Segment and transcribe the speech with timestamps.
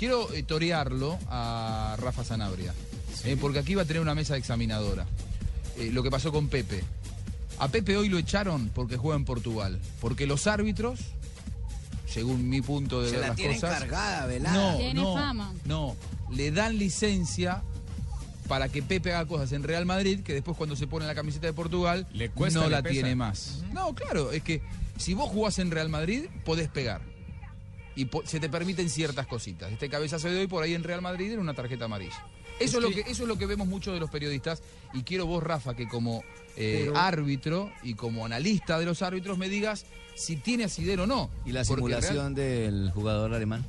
[0.00, 2.72] Quiero eh, torearlo a Rafa Sanabria,
[3.24, 5.04] eh, porque aquí va a tener una mesa examinadora.
[5.76, 6.82] Eh, lo que pasó con Pepe.
[7.58, 11.00] A Pepe hoy lo echaron porque juega en Portugal, porque los árbitros,
[12.08, 14.72] según mi punto de Se ver la las tienen cosas, cargada, velada.
[14.72, 15.54] no, Tiene no, fama.
[15.66, 15.94] no,
[16.30, 17.62] le dan licencia
[18.48, 21.46] para que Pepe haga cosas en Real Madrid que después cuando se pone la camiseta
[21.46, 22.94] de Portugal Le cuesta, no le la pesa.
[22.94, 23.62] tiene más.
[23.74, 24.62] No, claro, es que
[24.96, 27.02] si vos jugás en Real Madrid podés pegar
[28.00, 29.70] y se te permiten ciertas cositas.
[29.72, 32.24] Este cabezazo de hoy por ahí en Real Madrid era una tarjeta amarilla.
[32.58, 34.62] Eso es, lo que, eso es lo que vemos mucho de los periodistas
[34.92, 36.22] y quiero vos, Rafa, que como
[36.56, 41.06] eh, Pero- árbitro y como analista de los árbitros me digas si tiene asidero o
[41.06, 41.30] no.
[41.46, 43.64] ¿Y la Porque simulación del jugador alemán?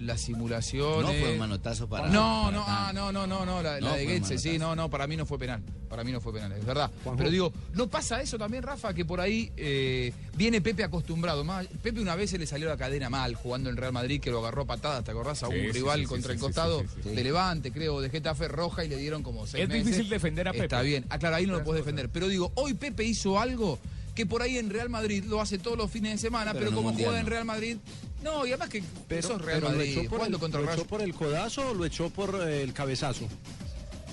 [0.00, 2.08] Real- la simulación No fue un manotazo para.
[2.08, 4.88] No, para no, ah, no, no, no, no, la, de fue Goetze, sí, no, no,
[4.90, 5.62] para mí no fue penal.
[5.88, 6.90] Para mí no fue penal, es verdad.
[7.16, 8.94] Pero digo, ¿no pasa eso también, Rafa?
[8.94, 11.42] Que por ahí eh, viene Pepe acostumbrado.
[11.44, 14.30] Más, Pepe una vez se le salió la cadena mal jugando en Real Madrid, que
[14.30, 15.42] lo agarró a patadas, ¿te acordás?
[15.42, 17.16] A un Sí, rival sí, sí, contra sí, el sí, costado sí, sí, sí.
[17.16, 19.84] de Levante, creo, de Getafe roja y le dieron como seis Es meses.
[19.86, 20.64] difícil defender a Pepe.
[20.64, 21.04] Está bien.
[21.10, 22.08] Ah, claro, ahí no lo puedes defender.
[22.08, 23.78] Pero digo, hoy Pepe hizo algo
[24.14, 26.88] que por ahí en Real Madrid lo hace todos los fines de semana, Pero como
[26.88, 27.30] mundial juega en no.
[27.30, 27.76] Real Madrid.
[28.22, 29.92] No, y además que Pero, sos Real pero lo Madrid.
[29.92, 32.62] echó por, jugando el, contra lo echó por el codazo o lo echó por eh,
[32.62, 33.28] el cabezazo.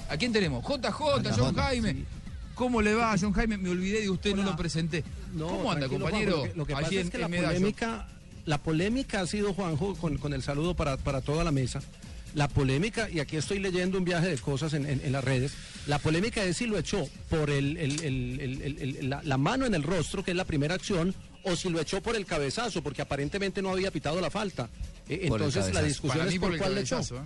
[0.10, 0.64] ¿A quién tenemos?
[0.64, 2.06] JJ, John Jaime.
[2.56, 3.58] ¿Cómo le va, John Jaime?
[3.58, 4.52] Me olvidé de usted, no Hola.
[4.52, 5.04] lo presenté.
[5.38, 6.46] ¿Cómo anda, compañero?
[6.56, 8.08] Lo que, pasa Allí es que en la polémica,
[8.46, 11.82] la polémica ha sido, Juanjo, con, con el saludo para, para toda la mesa.
[12.36, 15.54] La polémica, y aquí estoy leyendo un viaje de cosas en, en- en las redes,
[15.88, 19.38] la polémica es si lo echó por el, el- el- el- el- el- la, la
[19.38, 22.26] mano en el rostro, que es la primera acción, o si lo echó por el
[22.26, 24.70] cabezazo, porque aparentemente no había pitado la falta.
[25.10, 27.00] Eh, el Entonces la discusión Para es por, cuál le echó.
[27.00, 27.20] ¿eh?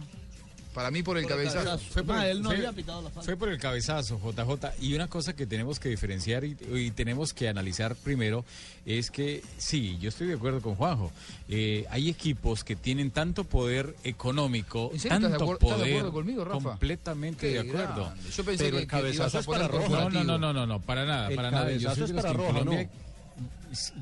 [0.74, 1.78] Para mí por el cabezazo.
[1.78, 3.24] Fue por, Ah, el, él no fue- había pitado la falta.
[3.26, 4.74] fue por el cabezazo, JJ.
[4.80, 8.46] Y una cosa que tenemos que diferenciar y, y tenemos que analizar primero
[8.86, 11.12] es que, sí, yo estoy de acuerdo con Juanjo.
[11.50, 15.70] eh, hay equipos que tienen tanto poder económico, ¿En serio estás de tanto acuerdo- estás
[15.80, 15.98] de poder.
[15.98, 16.70] acuerdo conmigo, Rafa?
[16.70, 18.04] completamente Qué de acuerdo.
[18.06, 18.30] grande.
[18.32, 20.10] Yo pensé Pero que, el cabezazo es para roja.
[20.10, 21.72] No, no, no, no, no, para nada, El para nada.
[21.72, 23.11] Yo cabezazo soy es de los para que en Colombia- ¿no?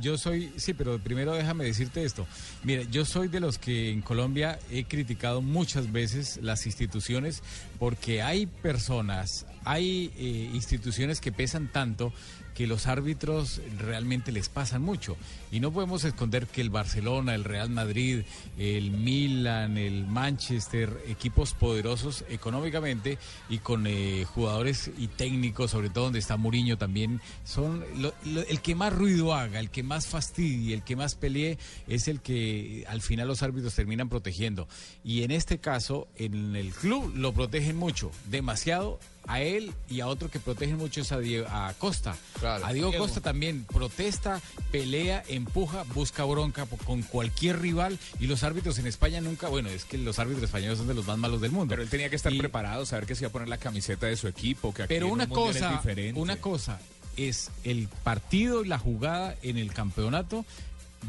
[0.02, 2.26] Yo soy, sí, pero primero déjame decirte esto.
[2.64, 7.44] Mira, yo soy de los que en Colombia he criticado muchas veces las instituciones
[7.78, 12.14] porque hay personas, hay eh, instituciones que pesan tanto
[12.60, 15.16] que los árbitros realmente les pasan mucho.
[15.50, 18.24] Y no podemos esconder que el Barcelona, el Real Madrid,
[18.58, 26.04] el Milan, el Manchester, equipos poderosos económicamente y con eh, jugadores y técnicos, sobre todo
[26.04, 27.86] donde está Muriño también, son
[28.26, 32.20] el que más ruido haga, el que más fastidie, el que más pelee, es el
[32.20, 34.68] que al final los árbitros terminan protegiendo.
[35.02, 40.08] Y en este caso, en el club lo protegen mucho, demasiado a él y a
[40.08, 42.18] otro que protegen mucho es a, Die- a Costa.
[42.40, 42.49] Claro.
[42.56, 48.78] A Diego Costa también protesta, pelea, empuja, busca bronca con cualquier rival y los árbitros
[48.80, 51.52] en España nunca, bueno, es que los árbitros españoles son de los más malos del
[51.52, 51.70] mundo.
[51.72, 54.08] Pero él tenía que estar Y- preparado, saber que se iba a poner la camiseta
[54.08, 56.20] de su equipo, que aquí Pero en una un mundial es cosa, diferente.
[56.20, 56.80] una cosa
[57.18, 60.46] es el partido y la jugada en el campeonato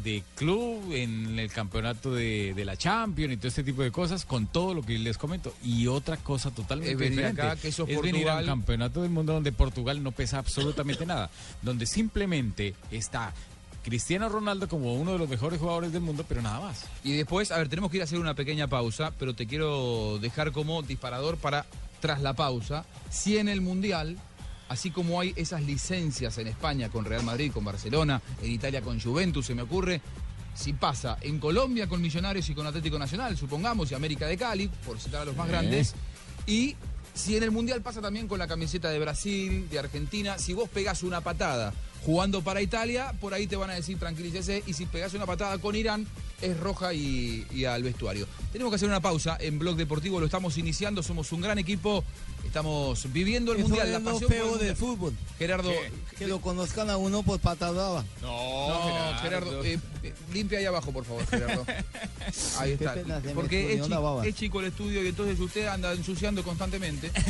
[0.03, 4.25] de club, en el campeonato de, de la Champions y todo este tipo de cosas,
[4.25, 5.53] con todo lo que les comento.
[5.63, 7.41] Y otra cosa totalmente Es venir diferente.
[7.41, 8.37] acá, que eso es venir Portugal.
[8.37, 11.29] al campeonato del mundo donde Portugal no pesa absolutamente nada,
[11.61, 13.33] donde simplemente está
[13.83, 16.85] Cristiano Ronaldo como uno de los mejores jugadores del mundo, pero nada más.
[17.03, 20.19] Y después, a ver, tenemos que ir a hacer una pequeña pausa, pero te quiero
[20.19, 21.65] dejar como disparador para,
[21.99, 24.17] tras la pausa, si en el Mundial,
[24.71, 29.01] así como hay esas licencias en España con Real Madrid, con Barcelona, en Italia con
[29.01, 30.01] Juventus, se me ocurre,
[30.55, 34.69] si pasa en Colombia con Millonarios y con Atlético Nacional, supongamos, y América de Cali,
[34.85, 35.93] por citar a los más grandes,
[36.47, 36.77] y
[37.13, 40.69] si en el Mundial pasa también con la camiseta de Brasil, de Argentina, si vos
[40.69, 41.73] pegás una patada
[42.05, 45.57] jugando para Italia, por ahí te van a decir tranquilícese, y si pegás una patada
[45.59, 46.07] con Irán,
[46.41, 48.27] es roja y, y al vestuario.
[48.51, 52.03] Tenemos que hacer una pausa en Blog Deportivo, lo estamos iniciando, somos un gran equipo,
[52.43, 54.75] estamos viviendo el Eso Mundial, es la lo pasión por el feo del Mundial.
[54.75, 55.13] fútbol.
[55.37, 55.71] Gerardo,
[56.17, 58.03] Que lo conozcan a uno por patada.
[58.23, 61.63] no, Gerardo, eh, eh, limpia ahí abajo, por favor, Gerardo.
[62.59, 62.95] Ahí está.
[63.35, 64.25] Porque es chico, baba.
[64.25, 67.11] es chico el estudio y entonces usted anda ensuciando constantemente.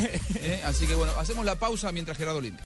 [0.44, 2.60] Eh, Así que bueno, hacemos la pausa mientras Gerardo limpia.